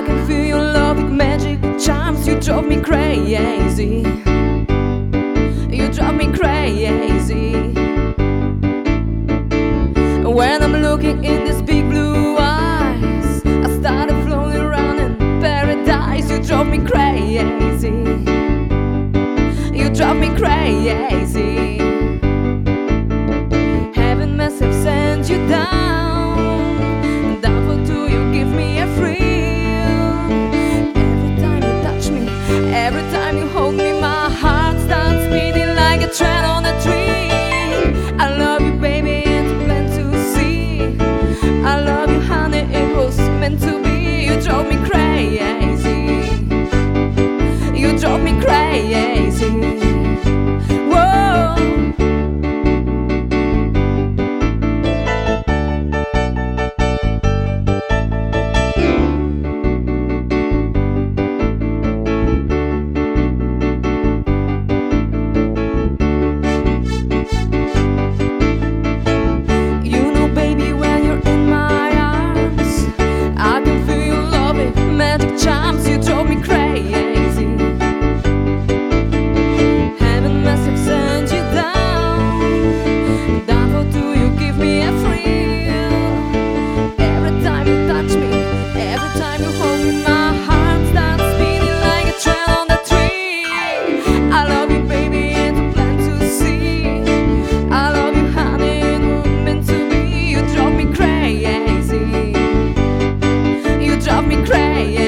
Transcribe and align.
I 0.00 0.02
can 0.02 0.26
feel 0.26 0.46
your 0.46 0.62
love 0.62 0.96
like 0.96 1.12
magic 1.12 1.60
charms. 1.78 2.26
You 2.26 2.40
drove 2.40 2.66
me 2.66 2.80
crazy. 2.80 3.96
You 5.76 5.92
drove 5.92 6.14
me 6.14 6.32
crazy. 6.32 7.52
When 10.24 10.62
I'm 10.62 10.80
looking 10.80 11.22
in 11.22 11.44
this 11.44 11.60
big 11.60 11.84
every 32.92 33.08
time 33.12 33.38
you 33.38 33.46
hold 33.46 33.76
me 33.76 33.99
pray. 104.50 104.99